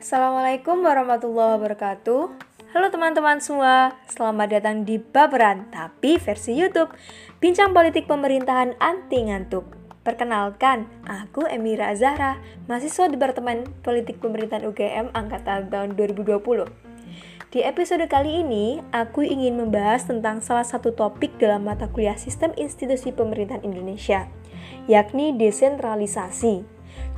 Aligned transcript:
Assalamualaikum 0.00 0.80
warahmatullahi 0.80 1.60
wabarakatuh. 1.60 2.32
Halo 2.72 2.88
teman-teman 2.88 3.44
semua, 3.44 3.92
selamat 4.08 4.56
datang 4.56 4.88
di 4.88 4.96
Baperan, 4.96 5.68
tapi 5.68 6.16
versi 6.16 6.56
Youtube. 6.56 6.96
Bincang 7.44 7.76
politik 7.76 8.08
pemerintahan 8.08 8.72
anti 8.80 9.20
ngantuk. 9.20 9.68
Perkenalkan, 10.00 10.88
aku 11.04 11.44
Emira 11.44 11.92
Zahra, 11.92 12.40
mahasiswa 12.72 13.12
Departemen 13.12 13.68
Politik 13.84 14.16
Pemerintahan 14.24 14.64
UGM 14.64 15.12
Angkatan 15.12 15.68
tahun 15.68 15.92
2020 16.00 16.91
Di 17.52 17.60
episode 17.60 18.08
kali 18.08 18.40
ini, 18.40 18.80
aku 18.96 19.20
ingin 19.20 19.60
membahas 19.60 20.08
tentang 20.08 20.40
salah 20.40 20.64
satu 20.64 20.88
topik 20.96 21.36
dalam 21.36 21.68
mata 21.68 21.84
kuliah 21.84 22.16
Sistem 22.16 22.48
Institusi 22.56 23.12
Pemerintahan 23.12 23.60
Indonesia, 23.60 24.24
yakni 24.88 25.36
desentralisasi. 25.36 26.64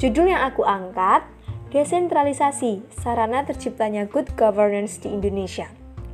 Judul 0.02 0.34
yang 0.34 0.42
aku 0.42 0.66
angkat 0.66 1.22
Desentralisasi, 1.74 2.86
sarana 3.02 3.42
terciptanya 3.42 4.06
good 4.06 4.30
governance 4.38 4.94
di 5.02 5.10
Indonesia. 5.10 5.66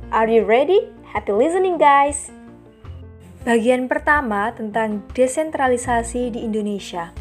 Are 0.09 0.25
you 0.25 0.41
ready? 0.41 0.89
Happy 1.05 1.29
listening 1.37 1.77
guys! 1.77 2.33
Bagian 3.45 3.85
pertama 3.85 4.49
tentang 4.57 5.05
desentralisasi 5.13 6.33
di 6.33 6.45
Indonesia. 6.45 7.13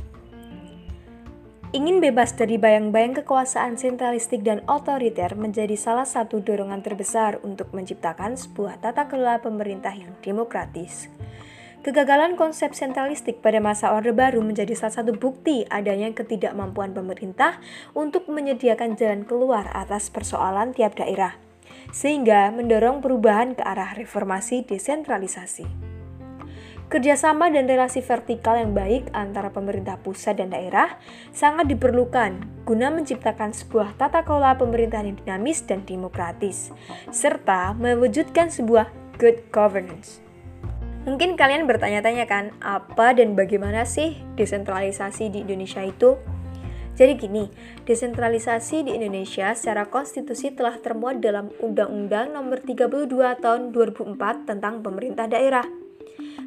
Ingin 1.70 2.02
bebas 2.02 2.34
dari 2.34 2.58
bayang-bayang 2.58 3.22
kekuasaan 3.22 3.78
sentralistik 3.78 4.42
dan 4.42 4.58
otoriter 4.66 5.38
menjadi 5.38 5.78
salah 5.78 6.02
satu 6.02 6.42
dorongan 6.42 6.82
terbesar 6.82 7.38
untuk 7.46 7.70
menciptakan 7.70 8.34
sebuah 8.34 8.82
tata 8.82 9.06
kelola 9.06 9.38
pemerintah 9.38 9.94
yang 9.94 10.10
demokratis. 10.18 11.06
Kegagalan 11.86 12.34
konsep 12.34 12.74
sentralistik 12.74 13.38
pada 13.38 13.62
masa 13.62 13.94
Orde 13.94 14.10
Baru 14.10 14.42
menjadi 14.42 14.74
salah 14.74 14.98
satu 14.98 15.14
bukti 15.14 15.62
adanya 15.70 16.10
ketidakmampuan 16.10 16.90
pemerintah 16.90 17.62
untuk 17.94 18.26
menyediakan 18.26 18.98
jalan 18.98 19.22
keluar 19.22 19.70
atas 19.70 20.10
persoalan 20.10 20.74
tiap 20.74 20.98
daerah, 20.98 21.38
sehingga 21.94 22.50
mendorong 22.50 22.98
perubahan 22.98 23.54
ke 23.54 23.62
arah 23.62 23.94
reformasi 23.94 24.66
desentralisasi. 24.66 25.89
Kerjasama 26.90 27.54
dan 27.54 27.70
relasi 27.70 28.02
vertikal 28.02 28.58
yang 28.58 28.74
baik 28.74 29.14
antara 29.14 29.54
pemerintah 29.54 29.94
pusat 30.02 30.42
dan 30.42 30.50
daerah 30.50 30.98
sangat 31.30 31.70
diperlukan 31.70 32.42
guna 32.66 32.90
menciptakan 32.90 33.54
sebuah 33.54 33.94
tata 33.94 34.26
kelola 34.26 34.58
pemerintahan 34.58 35.14
yang 35.14 35.18
dinamis 35.22 35.62
dan 35.62 35.86
demokratis, 35.86 36.74
serta 37.14 37.78
mewujudkan 37.78 38.50
sebuah 38.50 38.90
good 39.22 39.38
governance. 39.54 40.18
Mungkin 41.06 41.38
kalian 41.38 41.70
bertanya-tanya 41.70 42.26
kan, 42.26 42.50
apa 42.58 43.14
dan 43.14 43.38
bagaimana 43.38 43.86
sih 43.86 44.18
desentralisasi 44.34 45.30
di 45.30 45.46
Indonesia 45.46 45.86
itu? 45.86 46.18
Jadi 46.98 47.16
gini, 47.16 47.46
desentralisasi 47.86 48.84
di 48.84 48.98
Indonesia 48.98 49.54
secara 49.54 49.86
konstitusi 49.86 50.52
telah 50.52 50.76
termuat 50.76 51.22
dalam 51.22 51.54
Undang-Undang 51.62 52.34
Nomor 52.34 52.60
32 52.66 53.08
Tahun 53.40 53.70
2004 53.72 54.50
tentang 54.50 54.82
Pemerintah 54.82 55.30
Daerah. 55.30 55.79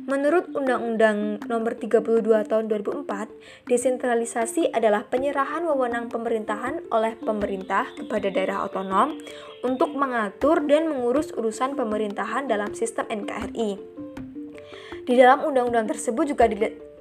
Menurut 0.03 0.51
Undang-Undang 0.51 1.47
Nomor 1.47 1.79
32 1.79 2.27
Tahun 2.27 2.65
2004, 2.67 3.71
desentralisasi 3.71 4.75
adalah 4.75 5.07
penyerahan 5.07 5.63
wewenang 5.63 6.11
pemerintahan 6.11 6.83
oleh 6.91 7.15
pemerintah 7.15 7.87
kepada 7.95 8.27
daerah 8.27 8.67
otonom 8.67 9.15
untuk 9.63 9.95
mengatur 9.95 10.59
dan 10.67 10.91
mengurus 10.91 11.31
urusan 11.31 11.79
pemerintahan 11.79 12.51
dalam 12.51 12.75
sistem 12.75 13.07
NKRI. 13.07 13.79
Di 15.07 15.13
dalam 15.15 15.47
undang-undang 15.47 15.87
tersebut 15.87 16.35
juga 16.35 16.51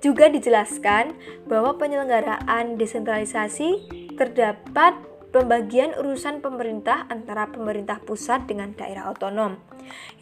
juga 0.02 0.30
dijelaskan 0.30 1.14
bahwa 1.50 1.74
penyelenggaraan 1.78 2.78
desentralisasi 2.78 3.86
terdapat 4.14 4.94
pembagian 5.34 5.96
urusan 5.98 6.38
pemerintah 6.38 7.10
antara 7.10 7.50
pemerintah 7.50 7.98
pusat 7.98 8.46
dengan 8.46 8.76
daerah 8.78 9.10
otonom, 9.10 9.58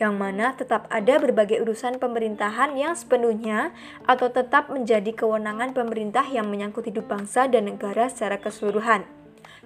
yang 0.00 0.16
mana 0.16 0.56
tetap 0.56 0.86
ada 0.88 1.18
berbagai 1.18 1.60
urusan 1.62 2.00
pemerintahan 2.00 2.74
yang 2.76 2.96
sepenuhnya 2.96 3.74
atau 4.04 4.32
tetap 4.32 4.68
menjadi 4.72 5.12
kewenangan 5.14 5.72
pemerintah 5.72 6.24
yang 6.28 6.48
menyangkut 6.48 6.86
hidup 6.88 7.08
bangsa 7.10 7.46
dan 7.46 7.70
negara 7.70 8.08
secara 8.08 8.40
keseluruhan. 8.40 9.04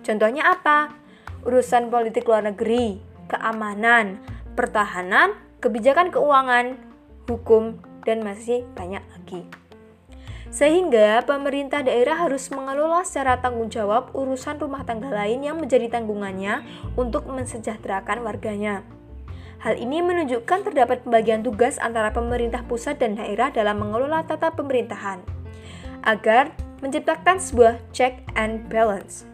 Contohnya 0.04 0.50
apa? 0.52 0.92
Urusan 1.44 1.92
politik 1.92 2.24
luar 2.24 2.44
negeri, 2.44 3.00
keamanan, 3.28 4.20
pertahanan, 4.56 5.36
kebijakan 5.60 6.12
keuangan, 6.12 6.76
hukum, 7.28 7.80
dan 8.04 8.20
masih 8.20 8.64
banyak 8.76 9.02
lagi. 9.12 9.42
Sehingga 10.54 11.26
pemerintah 11.26 11.82
daerah 11.82 12.14
harus 12.14 12.46
mengelola 12.54 13.02
secara 13.02 13.42
tanggung 13.42 13.74
jawab 13.74 14.14
urusan 14.14 14.62
rumah 14.62 14.86
tangga 14.86 15.10
lain 15.10 15.42
yang 15.42 15.58
menjadi 15.58 15.90
tanggungannya 15.90 16.62
untuk 16.94 17.26
mensejahterakan 17.26 18.22
warganya. 18.22 18.86
Hal 19.64 19.80
ini 19.80 20.04
menunjukkan 20.04 20.68
terdapat 20.68 21.08
pembagian 21.08 21.40
tugas 21.40 21.80
antara 21.80 22.12
pemerintah 22.12 22.60
pusat 22.68 23.00
dan 23.00 23.16
daerah 23.16 23.48
dalam 23.48 23.80
mengelola 23.80 24.20
tata 24.20 24.52
pemerintahan 24.52 25.24
agar 26.04 26.52
menciptakan 26.84 27.40
sebuah 27.40 27.80
check 27.96 28.20
and 28.36 28.68
balance. 28.68 29.24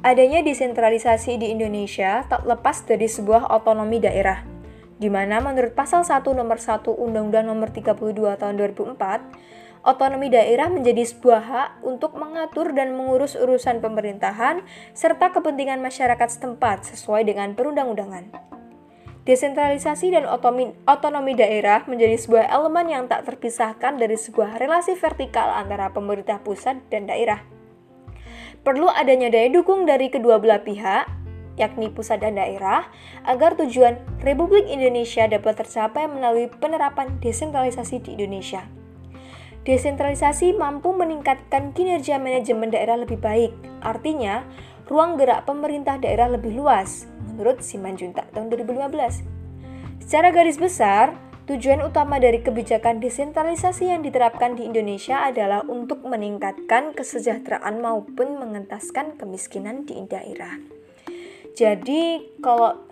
Adanya 0.00 0.40
desentralisasi 0.40 1.36
di 1.36 1.52
Indonesia 1.52 2.24
tak 2.24 2.48
lepas 2.48 2.88
dari 2.88 3.04
sebuah 3.04 3.52
otonomi 3.52 4.00
daerah 4.00 4.54
di 4.96 5.12
mana 5.12 5.44
menurut 5.44 5.76
pasal 5.76 6.08
1 6.08 6.24
nomor 6.32 6.56
1 6.56 6.88
Undang-Undang 6.88 7.44
nomor 7.44 7.68
32 7.68 8.40
tahun 8.40 8.54
2004, 8.56 9.84
otonomi 9.84 10.32
daerah 10.32 10.72
menjadi 10.72 11.04
sebuah 11.04 11.42
hak 11.44 11.70
untuk 11.84 12.16
mengatur 12.16 12.72
dan 12.72 12.96
mengurus 12.96 13.36
urusan 13.36 13.84
pemerintahan 13.84 14.64
serta 14.96 15.36
kepentingan 15.36 15.84
masyarakat 15.84 16.28
setempat 16.32 16.88
sesuai 16.88 17.28
dengan 17.28 17.52
perundang-undangan. 17.52 18.54
Desentralisasi 19.24 20.12
dan 20.12 20.28
otonomi, 20.28 21.32
daerah 21.32 21.80
menjadi 21.88 22.20
sebuah 22.20 22.44
elemen 22.52 22.92
yang 22.92 23.04
tak 23.08 23.24
terpisahkan 23.24 23.96
dari 23.96 24.20
sebuah 24.20 24.60
relasi 24.60 24.92
vertikal 25.00 25.48
antara 25.48 25.88
pemerintah 25.96 26.44
pusat 26.44 26.76
dan 26.92 27.08
daerah. 27.08 27.40
Perlu 28.60 28.88
adanya 28.92 29.32
daya 29.32 29.48
dukung 29.48 29.88
dari 29.88 30.12
kedua 30.12 30.36
belah 30.36 30.60
pihak 30.60 31.24
yakni 31.54 31.90
pusat 31.90 32.22
dan 32.22 32.34
daerah, 32.38 32.90
agar 33.26 33.54
tujuan 33.54 33.98
Republik 34.22 34.66
Indonesia 34.66 35.26
dapat 35.30 35.62
tercapai 35.62 36.10
melalui 36.10 36.50
penerapan 36.50 37.18
desentralisasi 37.22 38.02
di 38.02 38.18
Indonesia. 38.18 38.66
Desentralisasi 39.64 40.52
mampu 40.60 40.92
meningkatkan 40.92 41.72
kinerja 41.72 42.20
manajemen 42.20 42.68
daerah 42.68 43.00
lebih 43.00 43.16
baik, 43.16 43.54
artinya 43.80 44.44
ruang 44.88 45.16
gerak 45.16 45.48
pemerintah 45.48 45.96
daerah 45.96 46.28
lebih 46.28 46.56
luas, 46.56 47.08
menurut 47.32 47.64
Simanjuntak 47.64 48.28
tahun 48.36 48.52
2015. 48.52 49.24
Secara 50.04 50.28
garis 50.28 50.60
besar, 50.60 51.16
tujuan 51.48 51.80
utama 51.84 52.20
dari 52.20 52.40
kebijakan 52.40 53.00
desentralisasi 53.00 53.88
yang 53.88 54.04
diterapkan 54.04 54.56
di 54.56 54.68
Indonesia 54.68 55.24
adalah 55.24 55.64
untuk 55.64 56.04
meningkatkan 56.04 56.92
kesejahteraan 56.92 57.80
maupun 57.80 58.36
mengentaskan 58.36 59.16
kemiskinan 59.16 59.88
di 59.88 59.96
daerah. 60.04 60.60
Jadi 61.54 62.34
kalau 62.40 62.84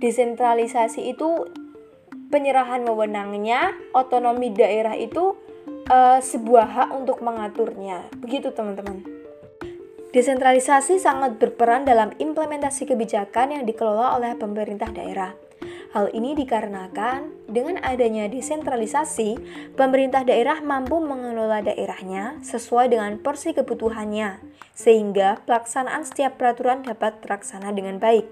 desentralisasi 0.00 1.10
itu 1.12 1.46
penyerahan 2.30 2.84
wewenangnya, 2.86 3.74
otonomi 3.92 4.52
daerah 4.52 4.96
itu 4.96 5.36
uh, 5.90 6.20
sebuah 6.22 6.66
hak 6.66 6.90
untuk 6.94 7.20
mengaturnya. 7.20 8.08
Begitu 8.20 8.52
teman-teman. 8.52 9.17
Desentralisasi 10.18 10.98
sangat 10.98 11.38
berperan 11.38 11.86
dalam 11.86 12.10
implementasi 12.18 12.90
kebijakan 12.90 13.54
yang 13.54 13.62
dikelola 13.62 14.18
oleh 14.18 14.34
pemerintah 14.34 14.90
daerah. 14.90 15.30
Hal 15.94 16.10
ini 16.10 16.34
dikarenakan 16.34 17.46
dengan 17.46 17.78
adanya 17.86 18.26
desentralisasi, 18.26 19.38
pemerintah 19.78 20.26
daerah 20.26 20.58
mampu 20.58 20.98
mengelola 20.98 21.62
daerahnya 21.62 22.42
sesuai 22.42 22.90
dengan 22.90 23.22
porsi 23.22 23.54
kebutuhannya, 23.54 24.42
sehingga 24.74 25.38
pelaksanaan 25.46 26.02
setiap 26.02 26.34
peraturan 26.34 26.82
dapat 26.82 27.22
terlaksana 27.22 27.70
dengan 27.70 28.02
baik. 28.02 28.26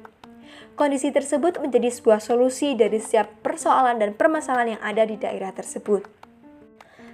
Kondisi 0.75 1.15
tersebut 1.15 1.63
menjadi 1.63 1.95
sebuah 1.95 2.19
solusi 2.19 2.75
dari 2.75 2.99
setiap 2.99 3.31
persoalan 3.47 4.03
dan 4.03 4.19
permasalahan 4.19 4.75
yang 4.75 4.83
ada 4.83 5.07
di 5.07 5.23
daerah 5.23 5.55
tersebut. 5.55 6.03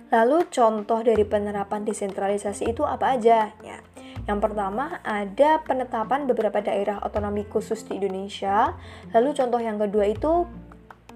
Lalu 0.08 0.48
contoh 0.48 1.04
dari 1.04 1.28
penerapan 1.28 1.84
desentralisasi 1.84 2.72
itu 2.72 2.88
apa 2.88 3.20
aja? 3.20 3.52
Ya, 3.60 3.80
yang 4.22 4.38
pertama 4.38 5.02
ada 5.02 5.58
penetapan 5.66 6.30
beberapa 6.30 6.62
daerah 6.62 7.02
otonomi 7.02 7.42
khusus 7.46 7.82
di 7.86 7.98
Indonesia. 7.98 8.78
Lalu 9.10 9.34
contoh 9.34 9.58
yang 9.58 9.82
kedua 9.82 10.06
itu 10.06 10.46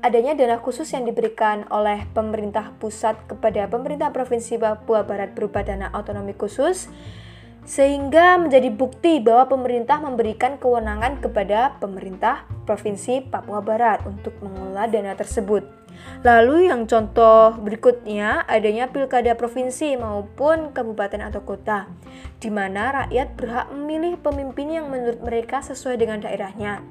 adanya 0.02 0.34
dana 0.34 0.58
khusus 0.58 0.90
yang 0.90 1.06
diberikan 1.06 1.64
oleh 1.70 2.04
pemerintah 2.10 2.74
pusat 2.82 3.14
kepada 3.30 3.70
pemerintah 3.70 4.10
Provinsi 4.10 4.58
Papua 4.58 5.06
Barat 5.06 5.32
berupa 5.32 5.62
dana 5.62 5.94
otonomi 5.94 6.34
khusus 6.34 6.90
sehingga 7.66 8.38
menjadi 8.38 8.70
bukti 8.70 9.18
bahwa 9.18 9.50
pemerintah 9.50 9.98
memberikan 9.98 10.54
kewenangan 10.54 11.18
kepada 11.18 11.74
pemerintah 11.82 12.46
Provinsi 12.62 13.26
Papua 13.26 13.58
Barat 13.58 14.06
untuk 14.06 14.38
mengelola 14.38 14.86
dana 14.86 15.18
tersebut. 15.18 15.85
Lalu 16.24 16.72
yang 16.72 16.88
contoh 16.90 17.54
berikutnya 17.60 18.42
adanya 18.48 18.90
pilkada 18.90 19.36
provinsi 19.38 19.94
maupun 19.94 20.74
kabupaten 20.74 21.22
atau 21.28 21.44
kota, 21.46 21.86
di 22.42 22.50
mana 22.50 23.04
rakyat 23.04 23.28
berhak 23.38 23.66
memilih 23.70 24.14
pemimpin 24.18 24.72
yang 24.72 24.90
menurut 24.90 25.22
mereka 25.22 25.62
sesuai 25.62 26.00
dengan 26.00 26.24
daerahnya. 26.24 26.82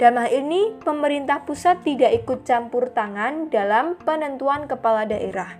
Dalam 0.00 0.24
hal 0.24 0.32
ini, 0.32 0.72
pemerintah 0.80 1.44
pusat 1.44 1.84
tidak 1.84 2.24
ikut 2.24 2.48
campur 2.48 2.90
tangan 2.90 3.52
dalam 3.52 3.94
penentuan 4.00 4.64
kepala 4.64 5.04
daerah. 5.04 5.52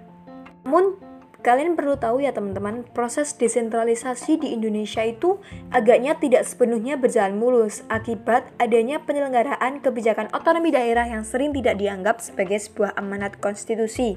Namun, 0.65 1.12
Kalian 1.43 1.75
perlu 1.75 1.99
tahu 1.99 2.23
ya 2.23 2.31
teman-teman, 2.31 2.87
proses 2.95 3.35
desentralisasi 3.35 4.39
di 4.39 4.55
Indonesia 4.55 5.03
itu 5.03 5.43
agaknya 5.75 6.15
tidak 6.15 6.47
sepenuhnya 6.47 6.95
berjalan 6.95 7.35
mulus 7.35 7.83
akibat 7.91 8.47
adanya 8.63 9.03
penyelenggaraan 9.03 9.83
kebijakan 9.83 10.31
otonomi 10.31 10.71
daerah 10.71 11.03
yang 11.03 11.27
sering 11.27 11.51
tidak 11.51 11.83
dianggap 11.83 12.23
sebagai 12.23 12.63
sebuah 12.63 12.95
amanat 12.95 13.43
konstitusi. 13.43 14.15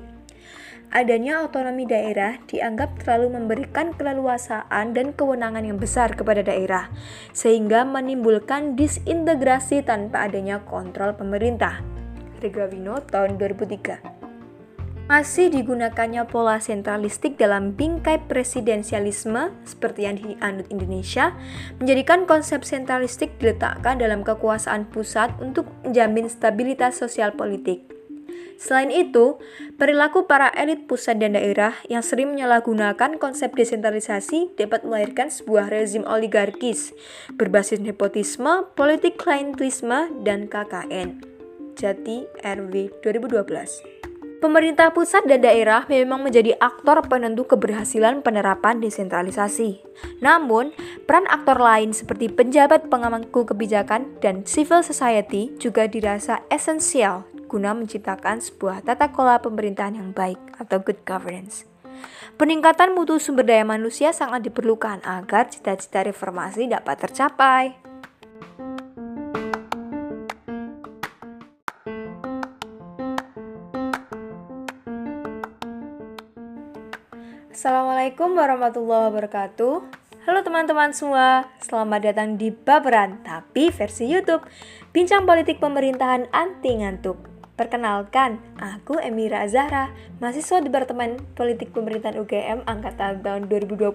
Adanya 0.94 1.42
otonomi 1.42 1.89
daerah 1.89 2.38
dianggap 2.45 3.01
terlalu 3.01 3.42
memberikan 3.42 3.98
keleluasaan 3.98 4.94
dan 4.94 5.10
kewenangan 5.18 5.66
yang 5.66 5.81
besar 5.81 6.13
kepada 6.13 6.45
daerah, 6.45 6.94
sehingga 7.33 7.89
menimbulkan 7.89 8.77
disintegrasi 8.77 9.81
tanpa 9.81 10.30
adanya 10.30 10.62
kontrol 10.62 11.18
pemerintah. 11.18 11.81
Regawino 12.38 13.01
tahun 13.01 13.42
2003 13.42 14.25
masih 15.06 15.54
digunakannya 15.54 16.25
pola 16.25 16.57
sentralistik 16.57 17.38
dalam 17.38 17.78
bingkai 17.78 18.25
presidensialisme 18.25 19.54
seperti 19.62 20.10
yang 20.10 20.18
dianut 20.18 20.66
Indonesia, 20.74 21.38
menjadikan 21.78 22.25
konsep 22.25 22.66
sentralistik 22.66 23.38
diletakkan 23.38 24.02
dalam 24.02 24.25
kekuasaan 24.25 24.90
pusat 24.90 25.30
untuk 25.38 25.69
menjamin 25.86 26.25
stabilitas 26.25 26.98
sosial 26.98 27.38
politik. 27.38 27.86
Selain 28.56 28.88
itu, 28.88 29.36
perilaku 29.75 30.31
para 30.31 30.48
elit 30.56 30.88
pusat 30.88 31.19
dan 31.19 31.36
daerah 31.36 31.75
yang 31.92 32.00
sering 32.00 32.31
menyalahgunakan 32.34 33.19
konsep 33.19 33.51
desentralisasi 33.51 34.56
dapat 34.56 34.88
melahirkan 34.88 35.28
sebuah 35.28 35.68
rezim 35.68 36.08
oligarkis 36.08 36.96
berbasis 37.36 37.84
nepotisme, 37.84 38.63
politik 38.80 39.19
klientelisme, 39.19 40.08
dan 40.24 40.48
KKN. 40.48 41.19
Jati 41.75 42.24
RW 42.40 43.04
2012 43.04 43.94
Pemerintah 44.44 44.92
pusat 44.92 45.24
dan 45.26 45.42
daerah 45.42 45.88
memang 45.88 46.20
menjadi 46.20 46.60
aktor 46.60 47.00
penentu 47.08 47.48
keberhasilan 47.48 48.20
penerapan 48.20 48.84
desentralisasi. 48.84 49.80
Namun, 50.20 50.76
peran 51.08 51.26
aktor 51.32 51.56
lain 51.56 51.96
seperti 51.96 52.28
penjabat 52.28 52.92
pengamangku 52.92 53.48
kebijakan 53.48 54.20
dan 54.20 54.44
civil 54.44 54.84
society 54.84 55.56
juga 55.58 55.88
dirasa 55.88 56.44
esensial 56.52 57.24
guna 57.46 57.72
menciptakan 57.72 58.44
sebuah 58.44 58.84
tata 58.84 59.14
kelola 59.14 59.40
pemerintahan 59.40 59.96
yang 59.96 60.12
baik 60.12 60.38
atau 60.60 60.82
good 60.82 61.00
governance. 61.08 61.64
Peningkatan 62.36 62.92
mutu 62.92 63.16
sumber 63.16 63.48
daya 63.48 63.64
manusia 63.64 64.12
sangat 64.12 64.44
diperlukan 64.44 65.00
agar 65.08 65.48
cita-cita 65.48 66.04
reformasi 66.04 66.68
dapat 66.68 67.08
tercapai. 67.08 67.85
Assalamualaikum 78.06 78.38
warahmatullahi 78.38 79.06
wabarakatuh. 79.10 79.75
Halo 80.30 80.40
teman-teman 80.46 80.94
semua, 80.94 81.50
selamat 81.57 82.13
datang 82.13 82.38
di 82.38 82.54
Baperan, 82.54 83.25
tapi 83.25 83.74
versi 83.74 84.06
Youtube. 84.06 84.46
Bincang 84.94 85.25
politik 85.25 85.57
pemerintahan 85.57 86.30
anti 86.30 86.86
ngantuk. 86.86 87.18
Perkenalkan, 87.57 88.38
aku 88.62 89.02
Emira 89.02 89.42
Zahra, 89.50 89.90
mahasiswa 90.22 90.62
Departemen 90.62 91.18
Politik 91.34 91.74
Pemerintahan 91.74 92.22
UGM 92.22 92.69
Angkatan 92.69 93.25
tahun 93.25 93.50
2020 93.50 93.90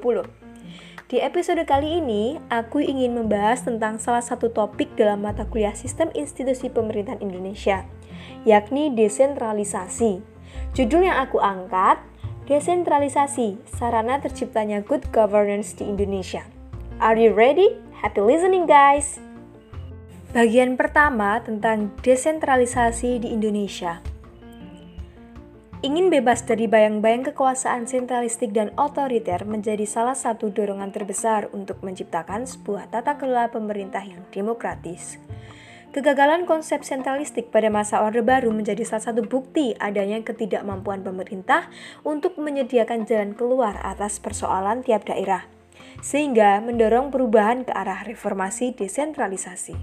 Di 1.07 1.23
episode 1.23 1.63
kali 1.63 2.03
ini, 2.03 2.43
aku 2.51 2.83
ingin 2.83 3.15
membahas 3.15 3.63
tentang 3.63 4.03
salah 4.03 4.27
satu 4.27 4.51
topik 4.51 4.91
dalam 4.99 5.23
mata 5.23 5.47
kuliah 5.47 5.79
Sistem 5.79 6.11
Institusi 6.19 6.67
Pemerintahan 6.67 7.23
Indonesia, 7.23 7.87
yakni 8.43 8.91
desentralisasi. 8.91 10.19
Judul 10.75 11.07
yang 11.07 11.23
aku 11.23 11.39
angkat 11.39 12.10
Desentralisasi, 12.51 13.63
sarana 13.79 14.19
terciptanya 14.19 14.83
good 14.83 15.07
governance 15.15 15.71
di 15.71 15.87
Indonesia. 15.87 16.43
Are 16.99 17.15
you 17.15 17.31
ready? 17.31 17.79
Happy 17.95 18.19
listening 18.19 18.67
guys! 18.67 19.23
Bagian 20.35 20.75
pertama 20.75 21.39
tentang 21.47 21.95
desentralisasi 22.03 23.23
di 23.23 23.31
Indonesia. 23.31 24.03
Ingin 25.87 26.11
bebas 26.11 26.43
dari 26.43 26.67
bayang-bayang 26.67 27.31
kekuasaan 27.31 27.87
sentralistik 27.87 28.51
dan 28.51 28.75
otoriter 28.75 29.47
menjadi 29.47 29.87
salah 29.87 30.19
satu 30.19 30.51
dorongan 30.51 30.91
terbesar 30.91 31.55
untuk 31.55 31.79
menciptakan 31.87 32.51
sebuah 32.51 32.91
tata 32.91 33.15
kelola 33.15 33.47
pemerintah 33.55 34.03
yang 34.03 34.27
demokratis. 34.35 35.23
Kegagalan 35.91 36.47
konsep 36.47 36.87
sentralistik 36.87 37.51
pada 37.51 37.67
masa 37.67 37.99
Orde 38.07 38.23
Baru 38.23 38.55
menjadi 38.55 38.87
salah 38.87 39.11
satu 39.11 39.27
bukti 39.27 39.75
adanya 39.75 40.23
ketidakmampuan 40.23 41.03
pemerintah 41.03 41.67
untuk 42.07 42.39
menyediakan 42.39 43.11
jalan 43.11 43.35
keluar 43.35 43.75
atas 43.83 44.23
persoalan 44.23 44.87
tiap 44.87 45.03
daerah, 45.11 45.51
sehingga 45.99 46.63
mendorong 46.63 47.11
perubahan 47.11 47.67
ke 47.67 47.75
arah 47.75 48.07
reformasi 48.07 48.71
desentralisasi. 48.71 49.75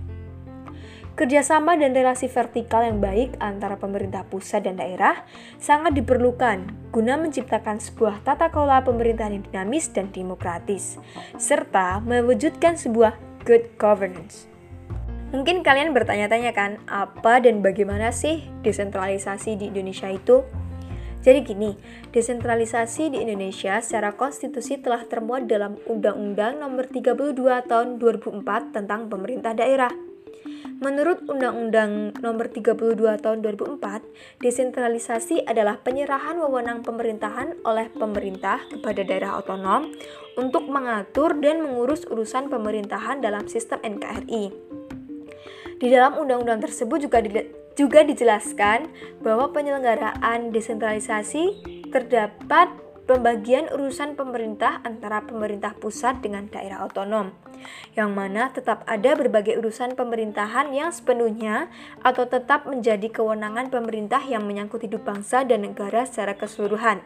Kerjasama 1.20 1.76
dan 1.76 1.92
relasi 1.92 2.32
vertikal 2.32 2.88
yang 2.88 3.04
baik 3.04 3.36
antara 3.44 3.76
pemerintah 3.76 4.24
pusat 4.24 4.64
dan 4.64 4.80
daerah 4.80 5.28
sangat 5.60 5.92
diperlukan 5.92 6.72
guna 6.96 7.20
menciptakan 7.20 7.84
sebuah 7.84 8.24
tata 8.24 8.48
kelola 8.48 8.80
pemerintahan 8.80 9.36
yang 9.36 9.46
dinamis 9.52 9.92
dan 9.92 10.08
demokratis, 10.16 10.96
serta 11.36 12.00
mewujudkan 12.00 12.80
sebuah 12.80 13.20
good 13.44 13.68
governance. 13.76 14.57
Mungkin 15.28 15.60
kalian 15.60 15.92
bertanya-tanya 15.92 16.56
kan, 16.56 16.80
apa 16.88 17.44
dan 17.44 17.60
bagaimana 17.60 18.16
sih 18.16 18.48
desentralisasi 18.64 19.60
di 19.60 19.68
Indonesia 19.68 20.08
itu? 20.08 20.48
Jadi 21.20 21.44
gini, 21.44 21.76
desentralisasi 22.16 23.12
di 23.12 23.20
Indonesia 23.20 23.84
secara 23.84 24.16
konstitusi 24.16 24.80
telah 24.80 25.04
termuat 25.04 25.52
dalam 25.52 25.76
Undang-Undang 25.84 26.64
Nomor 26.64 26.88
32 26.88 27.36
Tahun 27.68 28.00
2004 28.00 28.72
tentang 28.72 29.12
Pemerintah 29.12 29.52
Daerah. 29.52 29.92
Menurut 30.80 31.28
Undang-Undang 31.28 32.24
Nomor 32.24 32.48
32 32.48 32.96
Tahun 33.20 33.40
2004, 33.44 34.40
desentralisasi 34.40 35.44
adalah 35.44 35.84
penyerahan 35.84 36.40
wewenang 36.40 36.88
pemerintahan 36.88 37.60
oleh 37.68 37.92
pemerintah 37.92 38.64
kepada 38.72 39.04
daerah 39.04 39.42
otonom 39.44 39.92
untuk 40.40 40.70
mengatur 40.72 41.36
dan 41.44 41.66
mengurus 41.66 42.08
urusan 42.08 42.48
pemerintahan 42.48 43.20
dalam 43.20 43.50
sistem 43.52 43.84
NKRI. 43.84 44.77
Di 45.78 45.94
dalam 45.94 46.18
undang-undang 46.18 46.66
tersebut 46.66 47.06
juga 47.06 47.22
di, 47.22 47.30
juga 47.78 48.02
dijelaskan 48.02 48.90
bahwa 49.22 49.54
penyelenggaraan 49.54 50.50
desentralisasi 50.50 51.62
terdapat 51.94 52.74
pembagian 53.08 53.72
urusan 53.72 54.18
pemerintah 54.18 54.84
antara 54.84 55.24
pemerintah 55.24 55.78
pusat 55.78 56.20
dengan 56.20 56.50
daerah 56.52 56.84
otonom, 56.84 57.32
yang 57.96 58.12
mana 58.12 58.52
tetap 58.52 58.84
ada 58.90 59.16
berbagai 59.16 59.56
urusan 59.62 59.96
pemerintahan 59.96 60.76
yang 60.76 60.92
sepenuhnya 60.92 61.72
atau 62.04 62.28
tetap 62.28 62.68
menjadi 62.68 63.08
kewenangan 63.08 63.72
pemerintah 63.72 64.20
yang 64.26 64.44
menyangkut 64.44 64.84
hidup 64.84 65.08
bangsa 65.08 65.48
dan 65.48 65.64
negara 65.64 66.04
secara 66.04 66.36
keseluruhan. 66.36 67.00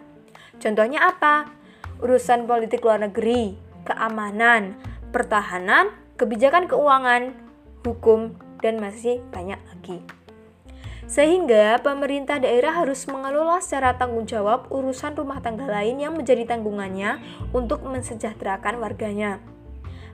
Contohnya 0.57 1.11
apa? 1.11 1.53
Urusan 2.01 2.49
politik 2.49 2.81
luar 2.81 3.05
negeri, 3.05 3.53
keamanan, 3.85 4.73
pertahanan, 5.13 5.93
kebijakan 6.17 6.65
keuangan, 6.65 7.37
hukum, 7.85 8.33
dan 8.61 8.77
masih 8.79 9.19
banyak 9.33 9.59
lagi. 9.67 9.99
Sehingga 11.11 11.83
pemerintah 11.83 12.39
daerah 12.39 12.71
harus 12.71 13.03
mengelola 13.03 13.59
secara 13.59 13.99
tanggung 13.99 14.23
jawab 14.23 14.71
urusan 14.71 15.11
rumah 15.11 15.43
tangga 15.43 15.67
lain 15.67 15.99
yang 15.99 16.15
menjadi 16.15 16.47
tanggungannya 16.47 17.19
untuk 17.51 17.83
mensejahterakan 17.83 18.79
warganya. 18.79 19.43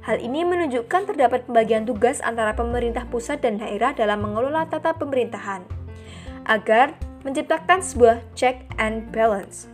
Hal 0.01 0.17
ini 0.17 0.41
menunjukkan 0.41 1.13
terdapat 1.13 1.45
pembagian 1.45 1.85
tugas 1.85 2.23
antara 2.23 2.57
pemerintah 2.57 3.05
pusat 3.11 3.45
dan 3.45 3.61
daerah 3.61 3.93
dalam 3.93 4.25
mengelola 4.25 4.65
tata 4.65 4.95
pemerintahan 4.95 5.67
agar 6.47 6.95
menciptakan 7.27 7.83
sebuah 7.83 8.23
check 8.33 8.65
and 8.79 9.11
balance. 9.11 9.67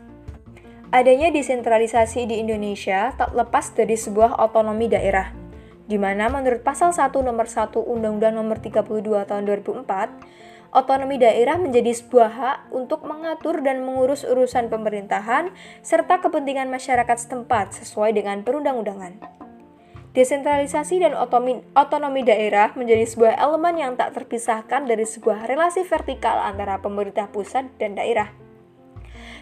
Adanya 0.89 1.29
desentralisasi 1.29 2.25
di 2.25 2.41
Indonesia 2.41 3.13
tak 3.13 3.31
lepas 3.31 3.71
dari 3.77 3.93
sebuah 3.93 4.41
otonomi 4.41 4.89
daerah 4.89 5.42
di 5.87 5.99
mana 5.99 6.31
menurut 6.31 6.63
pasal 6.63 6.95
1 6.95 7.11
nomor 7.19 7.47
1 7.47 7.75
Undang-Undang 7.75 8.33
nomor 8.39 8.57
32 8.63 9.27
tahun 9.27 9.43
2004, 9.43 10.73
otonomi 10.73 11.19
daerah 11.19 11.59
menjadi 11.59 11.91
sebuah 11.91 12.31
hak 12.33 12.57
untuk 12.71 13.03
mengatur 13.05 13.59
dan 13.59 13.85
mengurus 13.85 14.23
urusan 14.23 14.71
pemerintahan 14.71 15.51
serta 15.85 16.23
kepentingan 16.23 16.71
masyarakat 16.71 17.17
setempat 17.19 17.77
sesuai 17.83 18.15
dengan 18.15 18.41
perundang-undangan. 18.41 19.43
Desentralisasi 20.13 21.01
dan 21.01 21.17
otonomi, 21.17 21.65
otonomi 21.73 22.21
daerah 22.21 22.69
menjadi 22.77 23.01
sebuah 23.09 23.33
elemen 23.33 23.81
yang 23.81 23.93
tak 23.97 24.13
terpisahkan 24.13 24.85
dari 24.85 25.09
sebuah 25.09 25.49
relasi 25.49 25.81
vertikal 25.81 26.37
antara 26.37 26.77
pemerintah 26.77 27.25
pusat 27.33 27.65
dan 27.81 27.97
daerah. 27.97 28.29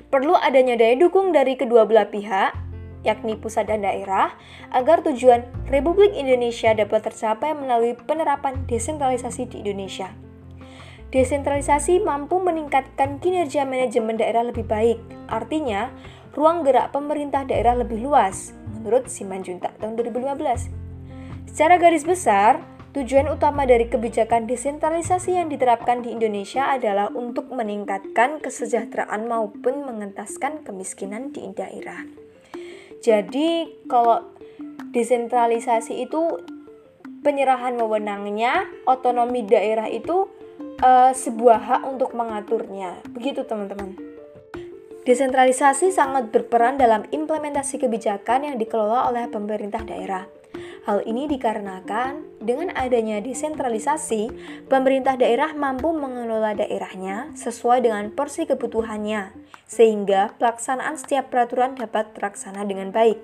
Perlu 0.07 0.31
adanya 0.36 0.79
daya 0.79 0.95
dukung 0.95 1.36
dari 1.36 1.60
kedua 1.60 1.83
belah 1.83 2.07
pihak, 2.07 2.55
yakni 3.01 3.38
pusat 3.38 3.70
dan 3.70 3.86
daerah, 3.86 4.34
agar 4.74 5.01
tujuan 5.05 5.46
Republik 5.70 6.13
Indonesia 6.13 6.74
dapat 6.74 7.10
tercapai 7.10 7.53
melalui 7.58 7.98
penerapan 7.98 8.65
desentralisasi 8.70 9.50
di 9.50 9.65
Indonesia. 9.65 10.13
Desentralisasi 11.12 12.00
mampu 12.00 12.39
meningkatkan 12.39 13.20
kinerja 13.20 13.67
manajemen 13.67 14.15
daerah 14.15 14.48
lebih 14.48 14.63
baik, 14.63 15.01
artinya 15.27 15.91
ruang 16.31 16.63
gerak 16.63 16.96
pemerintah 16.96 17.43
daerah 17.43 17.75
lebih 17.75 18.00
luas, 18.00 18.55
menurut 18.79 19.12
Simanjuntak 19.12 19.75
tahun 19.84 20.00
2015. 20.00 20.72
Secara 21.51 21.75
garis 21.75 22.08
besar, 22.08 22.63
tujuan 22.96 23.27
utama 23.27 23.67
dari 23.67 23.91
kebijakan 23.91 24.48
desentralisasi 24.48 25.36
yang 25.36 25.51
diterapkan 25.51 26.00
di 26.00 26.15
Indonesia 26.15 26.72
adalah 26.72 27.12
untuk 27.12 27.51
meningkatkan 27.51 28.39
kesejahteraan 28.39 29.27
maupun 29.27 29.84
mengentaskan 29.84 30.63
kemiskinan 30.63 31.36
di 31.36 31.43
daerah. 31.51 32.21
Jadi, 33.01 33.81
kalau 33.89 34.31
desentralisasi 34.93 36.05
itu 36.05 36.39
penyerahan 37.25 37.74
wewenangnya, 37.75 38.70
otonomi 38.86 39.41
daerah 39.43 39.89
itu 39.89 40.29
uh, 40.86 41.12
sebuah 41.12 41.60
hak 41.60 41.81
untuk 41.89 42.13
mengaturnya. 42.13 43.01
Begitu, 43.12 43.43
teman-teman. 43.43 43.98
Desentralisasi 45.01 45.89
sangat 45.89 46.29
berperan 46.29 46.77
dalam 46.77 47.10
implementasi 47.10 47.81
kebijakan 47.81 48.53
yang 48.53 48.55
dikelola 48.62 49.10
oleh 49.10 49.25
pemerintah 49.34 49.81
daerah. 49.81 50.29
Hal 50.86 51.01
ini 51.10 51.25
dikarenakan 51.25 52.31
dengan 52.41 52.74
adanya 52.74 53.21
desentralisasi, 53.21 54.33
pemerintah 54.65 55.15
daerah 55.15 55.53
mampu 55.53 55.93
mengelola 55.93 56.57
daerahnya 56.57 57.31
sesuai 57.38 57.86
dengan 57.86 58.10
porsi 58.10 58.50
kebutuhannya, 58.50 59.31
sehingga 59.69 60.33
pelaksanaan 60.41 60.98
setiap 60.98 61.29
peraturan 61.29 61.77
dapat 61.77 62.17
terlaksana 62.17 62.65
dengan 62.65 62.89
baik. 62.89 63.21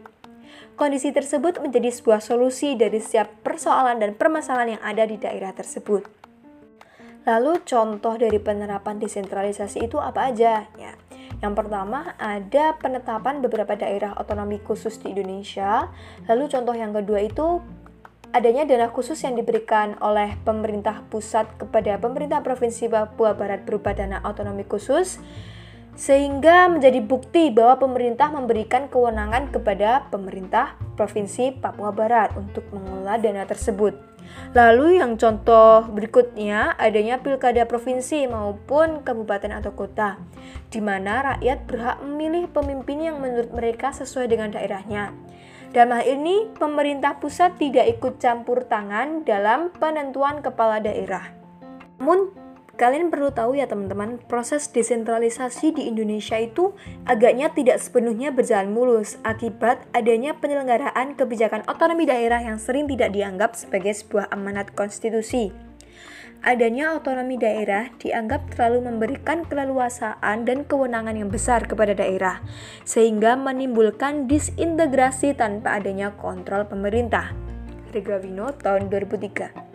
Kondisi 0.77 1.09
tersebut 1.09 1.57
menjadi 1.57 1.89
sebuah 1.89 2.21
solusi 2.21 2.77
dari 2.77 3.01
setiap 3.01 3.41
persoalan 3.41 3.97
dan 3.97 4.13
permasalahan 4.13 4.77
yang 4.77 4.83
ada 4.86 5.03
di 5.09 5.17
daerah 5.17 5.50
tersebut. 5.50 6.05
Lalu 7.27 7.59
contoh 7.67 8.15
dari 8.15 8.39
penerapan 8.39 9.01
desentralisasi 9.03 9.89
itu 9.89 10.00
apa 10.00 10.31
aja? 10.31 10.63
Ya, 10.79 10.95
yang 11.38 11.53
pertama, 11.53 12.17
ada 12.17 12.74
penetapan 12.81 13.45
beberapa 13.45 13.77
daerah 13.77 14.17
otonomi 14.17 14.57
khusus 14.63 14.97
di 14.97 15.13
Indonesia. 15.13 15.91
Lalu 16.25 16.50
contoh 16.50 16.74
yang 16.74 16.95
kedua 16.95 17.21
itu 17.21 17.62
adanya 18.36 18.67
dana 18.67 18.91
khusus 18.91 19.19
yang 19.24 19.36
diberikan 19.36 19.96
oleh 20.03 20.36
pemerintah 20.43 21.03
pusat 21.07 21.48
kepada 21.55 22.00
pemerintah 22.01 22.43
Provinsi 22.43 22.91
Papua 22.91 23.36
Barat 23.36 23.63
berupa 23.63 23.96
dana 23.96 24.24
otonomi 24.24 24.67
khusus 24.67 25.19
sehingga 25.98 26.69
menjadi 26.69 27.01
bukti 27.01 27.50
bahwa 27.50 27.81
pemerintah 27.81 28.29
memberikan 28.29 28.86
kewenangan 28.86 29.50
kepada 29.50 30.05
pemerintah 30.13 30.77
Provinsi 30.93 31.57
Papua 31.57 31.89
Barat 31.89 32.38
untuk 32.38 32.69
mengelola 32.69 33.17
dana 33.17 33.43
tersebut. 33.50 33.98
Lalu 34.53 35.01
yang 35.01 35.17
contoh 35.17 35.88
berikutnya 35.89 36.75
adanya 36.77 37.19
pilkada 37.19 37.63
provinsi 37.65 38.27
maupun 38.27 39.01
kabupaten 39.01 39.55
atau 39.55 39.74
kota, 39.74 40.22
di 40.69 40.84
mana 40.84 41.36
rakyat 41.36 41.60
berhak 41.65 41.98
memilih 42.03 42.46
pemimpin 42.51 43.12
yang 43.12 43.17
menurut 43.17 43.51
mereka 43.51 43.91
sesuai 43.96 44.27
dengan 44.31 44.53
daerahnya. 44.53 45.15
Dalam 45.75 46.00
hal 46.00 46.05
ini, 46.07 46.47
pemerintah 46.55 47.19
pusat 47.19 47.59
tidak 47.59 47.88
ikut 48.00 48.19
campur 48.24 48.65
tangan 48.65 49.27
dalam 49.27 49.69
penentuan 49.75 50.39
kepala 50.39 50.79
daerah. 50.79 51.31
Namun, 52.00 52.31
Kalian 52.77 53.09
perlu 53.09 53.33
tahu 53.33 53.57
ya 53.57 53.65
teman-teman, 53.65 54.21
proses 54.29 54.69
desentralisasi 54.69 55.74
di 55.74 55.89
Indonesia 55.89 56.38
itu 56.38 56.77
agaknya 57.09 57.50
tidak 57.50 57.81
sepenuhnya 57.81 58.29
berjalan 58.29 58.69
mulus 58.69 59.17
akibat 59.25 59.81
adanya 59.97 60.38
penyelenggaraan 60.38 61.17
kebijakan 61.17 61.65
otonomi 61.65 62.05
daerah 62.05 62.38
yang 62.38 62.62
sering 62.62 62.86
tidak 62.86 63.17
dianggap 63.17 63.57
sebagai 63.57 63.97
sebuah 63.97 64.29
amanat 64.29 64.77
konstitusi. 64.77 65.50
Adanya 66.46 66.94
otonomi 66.94 67.38
daerah 67.38 67.89
dianggap 67.98 68.53
terlalu 68.53 68.89
memberikan 68.89 69.41
keleluasaan 69.46 70.46
dan 70.46 70.65
kewenangan 70.65 71.17
yang 71.17 71.34
besar 71.34 71.65
kepada 71.65 71.98
daerah, 71.98 72.44
sehingga 72.86 73.34
menimbulkan 73.34 74.29
disintegrasi 74.29 75.34
tanpa 75.34 75.82
adanya 75.82 76.13
kontrol 76.13 76.70
pemerintah. 76.70 77.34
Regawino 77.89 78.53
tahun 78.53 78.91
2003 78.94 79.67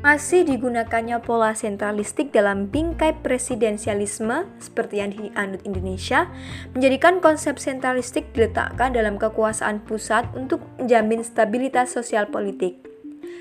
masih 0.00 0.48
digunakannya 0.48 1.20
pola 1.20 1.52
sentralistik 1.52 2.32
dalam 2.32 2.72
bingkai 2.72 3.20
presidensialisme 3.20 4.48
seperti 4.56 4.96
yang 4.96 5.12
dianut 5.12 5.60
Indonesia, 5.68 6.24
menjadikan 6.72 7.20
konsep 7.20 7.60
sentralistik 7.60 8.32
diletakkan 8.32 8.96
dalam 8.96 9.20
kekuasaan 9.20 9.84
pusat 9.84 10.24
untuk 10.32 10.64
menjamin 10.80 11.20
stabilitas 11.20 11.92
sosial 11.92 12.32
politik. 12.32 12.89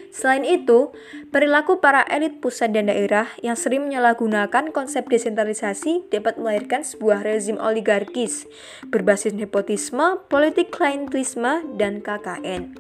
Selain 0.10 0.42
itu, 0.42 0.90
perilaku 1.30 1.78
para 1.78 2.02
elit 2.10 2.42
pusat 2.42 2.74
dan 2.74 2.90
daerah 2.90 3.30
yang 3.46 3.54
sering 3.54 3.86
menyalahgunakan 3.86 4.74
konsep 4.74 5.06
desentralisasi 5.06 6.10
dapat 6.10 6.42
melahirkan 6.42 6.82
sebuah 6.82 7.22
rezim 7.22 7.62
oligarkis 7.62 8.50
berbasis 8.90 9.38
nepotisme, 9.38 10.18
politik 10.28 10.74
klientelisme, 10.74 11.62
dan 11.78 12.02
KKN. 12.02 12.74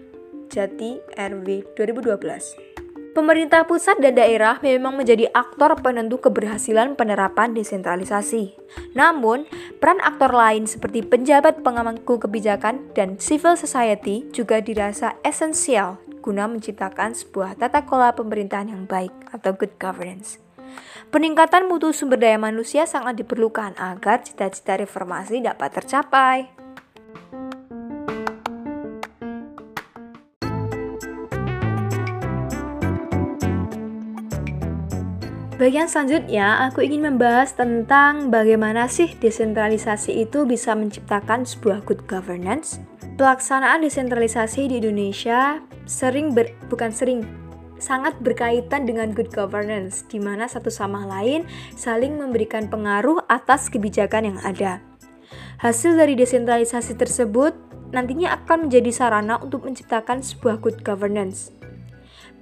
Jati 0.49 0.97
RW 1.13 1.77
2012 1.77 2.69
Pemerintah 3.09 3.65
pusat 3.65 3.97
dan 4.01 4.13
daerah 4.13 4.61
memang 4.61 4.93
menjadi 4.93 5.29
aktor 5.33 5.81
penentu 5.81 6.21
keberhasilan 6.21 6.93
penerapan 6.93 7.57
desentralisasi. 7.57 8.53
Namun, 8.93 9.49
peran 9.81 9.97
aktor 10.05 10.29
lain 10.29 10.69
seperti 10.69 11.01
penjabat 11.01 11.65
pengamangku 11.65 12.21
kebijakan 12.21 12.93
dan 12.93 13.17
civil 13.17 13.57
society 13.57 14.29
juga 14.29 14.61
dirasa 14.61 15.17
esensial 15.25 16.08
guna 16.19 16.45
menciptakan 16.45 17.15
sebuah 17.15 17.57
tata 17.57 17.87
kelola 17.87 18.13
pemerintahan 18.13 18.71
yang 18.71 18.83
baik 18.85 19.11
atau 19.31 19.55
good 19.55 19.73
governance. 19.81 20.37
Peningkatan 21.09 21.65
mutu 21.65 21.89
sumber 21.89 22.21
daya 22.21 22.37
manusia 22.37 22.85
sangat 22.85 23.17
diperlukan 23.17 23.73
agar 23.81 24.21
cita-cita 24.21 24.77
reformasi 24.77 25.41
dapat 25.41 25.69
tercapai. 25.81 26.59
Bagian 35.59 35.91
selanjutnya, 35.91 36.71
aku 36.71 36.87
ingin 36.87 37.03
membahas 37.03 37.51
tentang 37.51 38.31
bagaimana 38.31 38.87
sih 38.87 39.11
desentralisasi 39.19 40.23
itu 40.23 40.47
bisa 40.47 40.71
menciptakan 40.71 41.43
sebuah 41.43 41.83
good 41.83 41.99
governance. 42.07 42.79
Pelaksanaan 43.19 43.83
desentralisasi 43.83 44.71
di 44.71 44.79
Indonesia 44.79 45.59
sering 45.89 46.37
ber, 46.37 46.53
bukan 46.69 46.93
sering, 46.93 47.25
sangat 47.81 48.13
berkaitan 48.21 48.85
dengan 48.85 49.09
good 49.09 49.33
governance, 49.33 50.05
di 50.05 50.21
mana 50.21 50.45
satu 50.45 50.69
sama 50.69 51.09
lain 51.09 51.49
saling 51.73 52.13
memberikan 52.21 52.69
pengaruh 52.69 53.25
atas 53.25 53.73
kebijakan 53.73 54.35
yang 54.35 54.39
ada. 54.45 54.85
Hasil 55.57 55.97
dari 55.97 56.13
desentralisasi 56.13 56.93
tersebut 56.93 57.57
nantinya 57.89 58.37
akan 58.37 58.69
menjadi 58.69 58.93
sarana 58.93 59.41
untuk 59.41 59.65
menciptakan 59.65 60.21
sebuah 60.21 60.61
good 60.61 60.85
governance. 60.85 61.49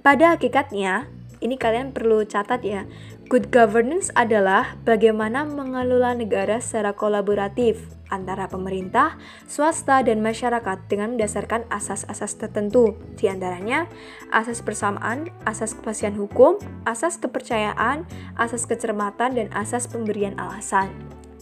Pada 0.04 0.36
hakikatnya, 0.36 1.08
ini 1.40 1.56
kalian 1.56 1.96
perlu 1.96 2.22
catat 2.28 2.60
ya. 2.62 2.84
Good 3.32 3.48
governance 3.48 4.12
adalah 4.12 4.76
bagaimana 4.84 5.44
mengelola 5.44 6.16
negara 6.16 6.60
secara 6.62 6.96
kolaboratif 6.96 7.97
antara 8.08 8.48
pemerintah, 8.48 9.16
swasta, 9.48 10.00
dan 10.04 10.20
masyarakat 10.24 10.88
dengan 10.88 11.16
mendasarkan 11.16 11.64
asas-asas 11.72 12.36
tertentu, 12.36 12.96
di 13.16 13.28
antaranya 13.28 13.88
asas 14.32 14.60
persamaan, 14.60 15.28
asas 15.44 15.76
kepastian 15.76 16.16
hukum, 16.16 16.60
asas 16.84 17.20
kepercayaan, 17.20 18.08
asas 18.36 18.64
kecermatan, 18.64 19.36
dan 19.36 19.48
asas 19.54 19.88
pemberian 19.88 20.36
alasan. 20.36 20.90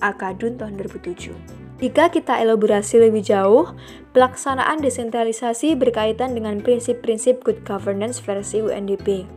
Akadun 0.04 0.60
tahun 0.60 0.76
2007. 0.76 1.32
Jika 1.76 2.08
kita 2.08 2.40
elaborasi 2.40 3.04
lebih 3.04 3.20
jauh, 3.20 3.76
pelaksanaan 4.16 4.80
desentralisasi 4.80 5.76
berkaitan 5.76 6.32
dengan 6.32 6.64
prinsip-prinsip 6.64 7.44
good 7.44 7.60
governance 7.68 8.16
versi 8.16 8.64
UNDP. 8.64 9.28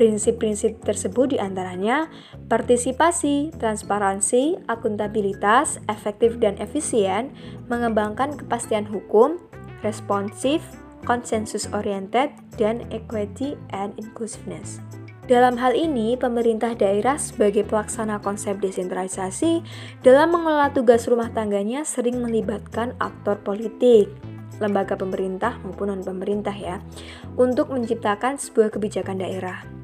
Prinsip-prinsip 0.00 0.80
tersebut 0.80 1.36
di 1.36 1.38
antaranya 1.44 2.08
partisipasi, 2.48 3.52
transparansi, 3.60 4.56
akuntabilitas, 4.64 5.76
efektif 5.92 6.40
dan 6.40 6.56
efisien, 6.56 7.36
mengembangkan 7.68 8.32
kepastian 8.32 8.88
hukum, 8.88 9.36
responsif, 9.84 10.64
konsensus 11.04 11.68
oriented, 11.76 12.32
dan 12.56 12.88
equity 12.88 13.60
and 13.76 13.92
inclusiveness. 14.00 14.80
Dalam 15.28 15.60
hal 15.60 15.76
ini, 15.76 16.16
pemerintah 16.16 16.72
daerah 16.72 17.20
sebagai 17.20 17.68
pelaksana 17.68 18.24
konsep 18.24 18.56
desentralisasi 18.56 19.60
dalam 20.00 20.32
mengelola 20.32 20.72
tugas 20.72 21.04
rumah 21.12 21.28
tangganya 21.28 21.84
sering 21.84 22.24
melibatkan 22.24 22.96
aktor 23.04 23.36
politik. 23.44 24.08
lembaga 24.60 24.92
pemerintah 24.92 25.56
maupun 25.64 25.88
non-pemerintah 25.88 26.52
ya, 26.52 26.84
untuk 27.40 27.72
menciptakan 27.72 28.36
sebuah 28.36 28.68
kebijakan 28.68 29.24
daerah. 29.24 29.79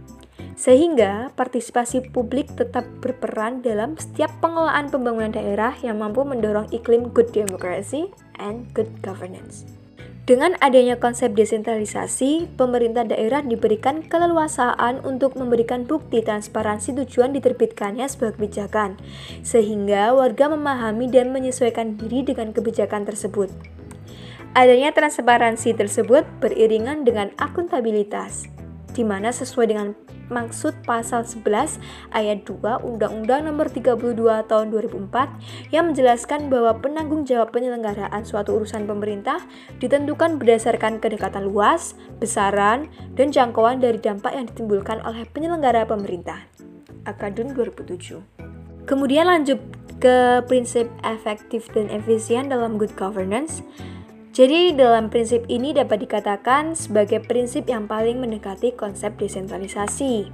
Sehingga 0.56 1.30
partisipasi 1.36 2.10
publik 2.16 2.48
tetap 2.56 2.88
berperan 3.04 3.60
dalam 3.60 3.94
setiap 4.00 4.32
pengelolaan 4.40 4.88
pembangunan 4.88 5.36
daerah 5.36 5.76
yang 5.84 6.00
mampu 6.00 6.24
mendorong 6.24 6.72
iklim 6.72 7.12
good 7.12 7.28
democracy 7.36 8.08
and 8.40 8.64
good 8.72 8.88
governance. 9.04 9.68
Dengan 10.26 10.58
adanya 10.58 10.98
konsep 10.98 11.38
desentralisasi, 11.38 12.50
pemerintah 12.58 13.06
daerah 13.06 13.46
diberikan 13.46 14.02
keleluasaan 14.02 15.06
untuk 15.06 15.38
memberikan 15.38 15.86
bukti 15.86 16.18
transparansi 16.18 16.98
tujuan 16.98 17.30
diterbitkannya 17.30 18.10
sebuah 18.10 18.34
kebijakan, 18.34 18.98
sehingga 19.46 20.10
warga 20.18 20.50
memahami 20.50 21.06
dan 21.06 21.30
menyesuaikan 21.30 21.94
diri 21.94 22.26
dengan 22.26 22.50
kebijakan 22.50 23.06
tersebut. 23.06 23.54
Adanya 24.58 24.90
transparansi 24.90 25.78
tersebut 25.78 26.26
beriringan 26.42 27.06
dengan 27.06 27.30
akuntabilitas, 27.38 28.50
di 28.98 29.06
mana 29.06 29.30
sesuai 29.30 29.66
dengan 29.70 29.94
maksud 30.28 30.74
pasal 30.82 31.22
11 31.22 31.78
ayat 32.14 32.42
2 32.44 32.82
Undang-Undang 32.82 33.46
Nomor 33.46 33.70
32 33.70 34.16
Tahun 34.46 34.66
2004 34.70 35.72
yang 35.74 35.92
menjelaskan 35.92 36.50
bahwa 36.50 36.76
penanggung 36.78 37.22
jawab 37.26 37.54
penyelenggaraan 37.54 38.22
suatu 38.26 38.58
urusan 38.58 38.86
pemerintah 38.86 39.42
ditentukan 39.78 40.38
berdasarkan 40.38 40.98
kedekatan 40.98 41.46
luas, 41.46 41.94
besaran, 42.18 42.90
dan 43.14 43.30
jangkauan 43.30 43.78
dari 43.78 43.98
dampak 43.98 44.34
yang 44.34 44.46
ditimbulkan 44.50 45.02
oleh 45.06 45.26
penyelenggara 45.30 45.86
pemerintah. 45.86 46.46
Akadun 47.06 47.54
2007. 47.54 48.46
Kemudian 48.86 49.26
lanjut 49.26 49.58
ke 49.98 50.44
prinsip 50.46 50.86
efektif 51.02 51.66
dan 51.72 51.88
efisien 51.88 52.52
dalam 52.52 52.76
good 52.76 52.92
governance. 52.94 53.64
Jadi, 54.36 54.76
dalam 54.76 55.08
prinsip 55.08 55.48
ini 55.48 55.72
dapat 55.72 56.04
dikatakan 56.04 56.76
sebagai 56.76 57.24
prinsip 57.24 57.72
yang 57.72 57.88
paling 57.88 58.20
mendekati 58.20 58.76
konsep 58.76 59.16
desentralisasi. 59.16 60.28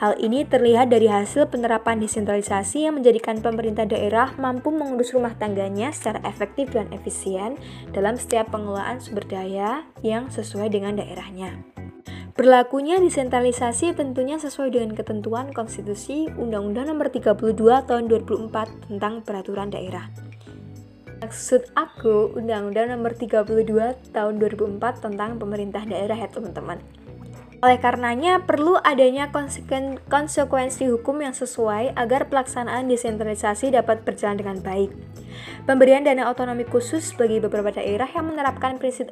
Hal 0.00 0.16
ini 0.16 0.48
terlihat 0.48 0.88
dari 0.88 1.12
hasil 1.12 1.52
penerapan 1.52 2.00
desentralisasi 2.00 2.88
yang 2.88 2.96
menjadikan 2.96 3.44
pemerintah 3.44 3.84
daerah 3.84 4.32
mampu 4.40 4.72
mengurus 4.72 5.12
rumah 5.12 5.36
tangganya 5.36 5.92
secara 5.92 6.24
efektif 6.24 6.72
dan 6.72 6.88
efisien 6.96 7.60
dalam 7.92 8.16
setiap 8.16 8.48
pengelolaan 8.48 9.04
sumber 9.04 9.28
daya 9.28 9.84
yang 10.00 10.32
sesuai 10.32 10.72
dengan 10.72 10.96
daerahnya. 10.96 11.60
Berlakunya 12.32 12.96
desentralisasi 12.96 13.92
tentunya 13.92 14.40
sesuai 14.40 14.72
dengan 14.72 14.96
ketentuan 14.96 15.52
konstitusi 15.52 16.32
Undang-Undang 16.32 16.96
Nomor 16.96 17.12
32 17.12 17.60
Tahun 17.60 18.04
2004 18.08 18.88
tentang 18.88 19.20
Peraturan 19.20 19.68
Daerah. 19.68 20.33
Maksud 21.24 21.72
aku 21.72 22.36
Undang-Undang 22.36 22.92
Nomor 22.92 23.16
32 23.16 24.12
Tahun 24.12 24.34
2004 24.36 24.76
tentang 25.08 25.40
pemerintah 25.40 25.80
daerah 25.88 26.20
ya 26.20 26.28
teman-teman. 26.28 26.76
Oleh 27.64 27.80
karenanya, 27.80 28.44
perlu 28.44 28.76
adanya 28.76 29.32
konsekuensi 30.12 30.84
hukum 30.84 31.24
yang 31.24 31.32
sesuai 31.32 31.96
agar 31.96 32.28
pelaksanaan 32.28 32.92
desentralisasi 32.92 33.72
dapat 33.72 34.04
berjalan 34.04 34.36
dengan 34.36 34.60
baik. 34.60 34.92
Pemberian 35.64 36.04
dana 36.04 36.28
otonomi 36.28 36.68
khusus 36.68 37.16
bagi 37.16 37.40
beberapa 37.40 37.72
daerah 37.72 38.04
yang 38.12 38.28
menerapkan 38.28 38.76
prinsip 38.76 39.08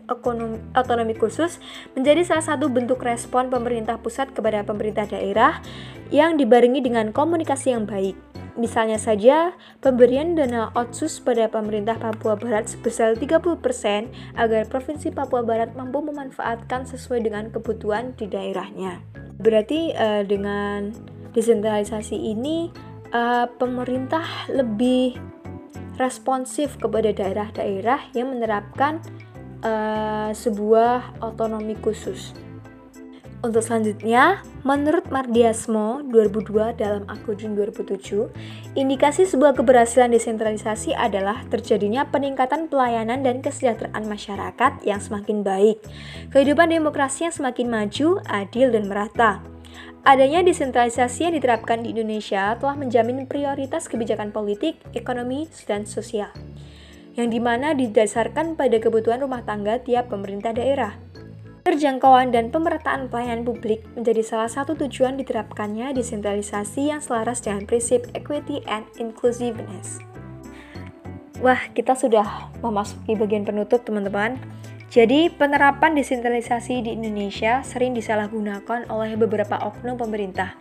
otonomi 0.76 1.16
khusus 1.16 1.64
menjadi 1.96 2.28
salah 2.28 2.44
satu 2.44 2.68
bentuk 2.68 3.00
respon 3.00 3.48
pemerintah 3.48 3.96
pusat 3.96 4.36
kepada 4.36 4.60
pemerintah 4.68 5.08
daerah 5.08 5.64
yang 6.12 6.36
dibarengi 6.36 6.84
dengan 6.84 7.08
komunikasi 7.08 7.72
yang 7.72 7.88
baik. 7.88 8.31
Misalnya 8.52 9.00
saja, 9.00 9.56
pemberian 9.80 10.36
dana 10.36 10.68
otsus 10.76 11.24
pada 11.24 11.48
pemerintah 11.48 11.96
Papua 11.96 12.36
Barat 12.36 12.68
sebesar 12.68 13.16
30% 13.16 13.48
agar 14.36 14.62
Provinsi 14.68 15.08
Papua 15.08 15.40
Barat 15.40 15.72
mampu 15.72 16.04
memanfaatkan 16.04 16.84
sesuai 16.84 17.24
dengan 17.24 17.48
kebutuhan 17.48 18.12
di 18.12 18.28
daerahnya. 18.28 19.00
Berarti 19.40 19.96
uh, 19.96 20.20
dengan 20.28 20.92
desentralisasi 21.32 22.12
ini 22.12 22.68
uh, 23.16 23.48
pemerintah 23.56 24.52
lebih 24.52 25.16
responsif 25.96 26.76
kepada 26.76 27.08
daerah-daerah 27.08 28.12
yang 28.12 28.36
menerapkan 28.36 29.00
uh, 29.64 30.28
sebuah 30.36 31.24
otonomi 31.24 31.72
khusus. 31.80 32.36
Untuk 33.42 33.58
selanjutnya, 33.66 34.38
menurut 34.62 35.10
Mardiasmo 35.10 36.06
2002 36.14 36.78
dalam 36.78 37.02
Akudin 37.10 37.58
2007, 37.58 38.30
indikasi 38.78 39.26
sebuah 39.26 39.58
keberhasilan 39.58 40.14
desentralisasi 40.14 40.94
adalah 40.94 41.42
terjadinya 41.50 42.06
peningkatan 42.06 42.70
pelayanan 42.70 43.26
dan 43.26 43.42
kesejahteraan 43.42 44.06
masyarakat 44.06 44.86
yang 44.86 45.02
semakin 45.02 45.42
baik, 45.42 45.82
kehidupan 46.30 46.70
demokrasi 46.70 47.26
yang 47.26 47.34
semakin 47.34 47.66
maju, 47.66 48.22
adil, 48.30 48.70
dan 48.70 48.86
merata. 48.86 49.42
Adanya 50.06 50.46
desentralisasi 50.46 51.26
yang 51.26 51.34
diterapkan 51.34 51.82
di 51.82 51.98
Indonesia 51.98 52.54
telah 52.62 52.78
menjamin 52.78 53.26
prioritas 53.26 53.90
kebijakan 53.90 54.30
politik, 54.30 54.78
ekonomi, 54.94 55.50
dan 55.66 55.82
sosial, 55.82 56.30
yang 57.18 57.26
di 57.26 57.42
mana 57.42 57.74
didasarkan 57.74 58.54
pada 58.54 58.78
kebutuhan 58.78 59.18
rumah 59.18 59.42
tangga 59.42 59.82
tiap 59.82 60.14
pemerintah 60.14 60.54
daerah. 60.54 61.11
Terjangkauan 61.62 62.34
dan 62.34 62.50
pemerataan 62.50 63.06
pelayanan 63.06 63.46
publik 63.46 63.86
menjadi 63.94 64.26
salah 64.26 64.50
satu 64.50 64.74
tujuan 64.74 65.14
diterapkannya 65.14 65.94
desentralisasi 65.94 66.90
yang 66.90 66.98
selaras 66.98 67.38
dengan 67.38 67.70
prinsip 67.70 68.10
equity 68.18 68.66
and 68.66 68.82
inclusiveness. 68.98 70.02
Wah, 71.38 71.62
kita 71.70 71.94
sudah 71.94 72.50
memasuki 72.66 73.14
bagian 73.14 73.46
penutup, 73.46 73.86
teman-teman. 73.86 74.42
Jadi, 74.90 75.30
penerapan 75.30 75.94
desentralisasi 75.94 76.82
di 76.82 76.98
Indonesia 76.98 77.62
sering 77.62 77.94
disalahgunakan 77.94 78.90
oleh 78.90 79.14
beberapa 79.14 79.62
oknum 79.62 79.94
pemerintah. 79.94 80.58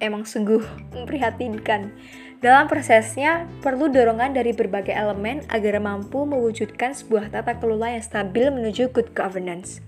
Emang 0.00 0.24
sungguh 0.24 0.64
memprihatinkan. 0.96 1.92
Dalam 2.40 2.64
prosesnya, 2.64 3.44
perlu 3.60 3.92
dorongan 3.92 4.32
dari 4.32 4.56
berbagai 4.56 4.96
elemen 4.96 5.44
agar 5.52 5.76
mampu 5.84 6.24
mewujudkan 6.24 6.96
sebuah 6.96 7.28
tata 7.28 7.60
kelola 7.60 7.92
yang 7.92 8.00
stabil 8.00 8.48
menuju 8.48 8.88
good 8.96 9.12
governance. 9.12 9.84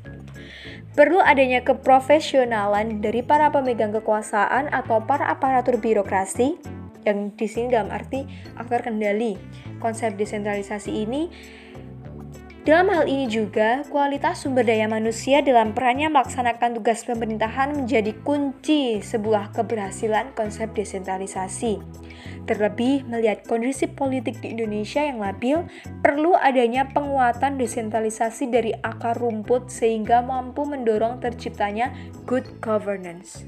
Perlu 0.93 1.25
adanya 1.25 1.65
keprofesionalan 1.65 3.01
dari 3.01 3.25
para 3.25 3.49
pemegang 3.49 3.97
kekuasaan 3.97 4.69
atau 4.69 5.01
para 5.01 5.25
aparatur 5.33 5.81
birokrasi 5.81 6.61
yang 7.09 7.33
di 7.33 7.49
sini 7.49 7.73
dalam 7.73 7.89
arti 7.89 8.29
aktor 8.61 8.85
kendali. 8.85 9.41
Konsep 9.81 10.21
desentralisasi 10.21 10.93
ini 10.93 11.33
dalam 12.63 12.95
hal 12.95 13.11
ini 13.11 13.27
juga, 13.27 13.83
kualitas 13.91 14.47
sumber 14.47 14.63
daya 14.63 14.87
manusia 14.87 15.43
dalam 15.43 15.75
perannya 15.75 16.07
melaksanakan 16.07 16.79
tugas 16.79 17.03
pemerintahan 17.03 17.75
menjadi 17.75 18.15
kunci 18.23 19.03
sebuah 19.03 19.51
keberhasilan 19.51 20.31
konsep 20.39 20.71
desentralisasi. 20.71 21.83
Terlebih, 22.43 23.07
melihat 23.07 23.47
kondisi 23.47 23.87
politik 23.87 24.43
di 24.43 24.51
Indonesia 24.51 24.99
yang 24.99 25.23
labil, 25.23 25.63
perlu 26.03 26.35
adanya 26.35 26.91
penguatan 26.91 27.55
desentralisasi 27.55 28.51
dari 28.51 28.75
akar 28.83 29.15
rumput 29.15 29.71
sehingga 29.71 30.27
mampu 30.27 30.67
mendorong 30.67 31.23
terciptanya 31.23 31.95
good 32.27 32.43
governance. 32.59 33.47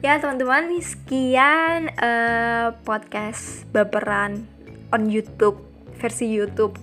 Ya 0.00 0.16
teman-teman, 0.20 0.72
sekian 0.80 1.92
uh, 2.00 2.76
podcast 2.84 3.68
baperan 3.72 4.48
on 4.92 5.08
YouTube 5.08 5.60
versi 6.00 6.28
YouTube 6.28 6.76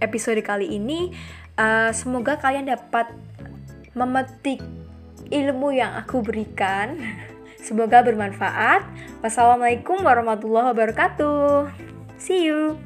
episode 0.00 0.40
kali 0.44 0.76
ini. 0.76 1.12
Uh, 1.56 1.92
semoga 1.92 2.36
kalian 2.36 2.68
dapat 2.68 3.12
memetik 3.96 4.60
ilmu 5.28 5.72
yang 5.76 5.92
aku 5.96 6.24
berikan. 6.24 6.96
Semoga 7.66 7.98
bermanfaat. 8.06 8.86
Wassalamualaikum 9.26 9.98
warahmatullahi 10.06 10.70
wabarakatuh. 10.70 11.66
See 12.14 12.46
you. 12.46 12.85